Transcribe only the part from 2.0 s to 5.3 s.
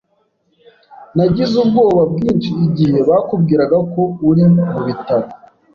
bwinshi igihe bakubwiraga ko uri mu bitaro.